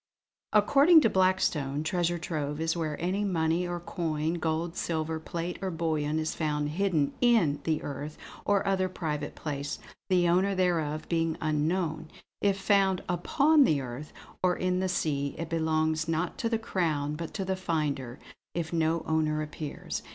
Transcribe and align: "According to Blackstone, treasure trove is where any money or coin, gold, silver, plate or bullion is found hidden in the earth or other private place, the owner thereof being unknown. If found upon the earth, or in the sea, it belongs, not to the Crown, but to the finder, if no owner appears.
"According 0.51 1.01
to 1.01 1.11
Blackstone, 1.11 1.83
treasure 1.83 2.17
trove 2.17 2.59
is 2.59 2.75
where 2.75 2.99
any 2.99 3.23
money 3.23 3.67
or 3.67 3.79
coin, 3.79 4.33
gold, 4.39 4.75
silver, 4.75 5.19
plate 5.19 5.59
or 5.61 5.69
bullion 5.69 6.17
is 6.17 6.33
found 6.33 6.69
hidden 6.69 7.13
in 7.21 7.59
the 7.65 7.83
earth 7.83 8.17
or 8.43 8.65
other 8.65 8.89
private 8.89 9.35
place, 9.35 9.77
the 10.09 10.27
owner 10.27 10.55
thereof 10.55 11.07
being 11.07 11.37
unknown. 11.39 12.07
If 12.41 12.57
found 12.59 13.03
upon 13.07 13.63
the 13.63 13.79
earth, 13.79 14.11
or 14.41 14.55
in 14.55 14.79
the 14.79 14.89
sea, 14.89 15.35
it 15.37 15.49
belongs, 15.49 16.07
not 16.07 16.35
to 16.39 16.49
the 16.49 16.57
Crown, 16.57 17.15
but 17.15 17.31
to 17.35 17.45
the 17.45 17.55
finder, 17.55 18.17
if 18.55 18.73
no 18.73 19.03
owner 19.05 19.43
appears. 19.43 20.01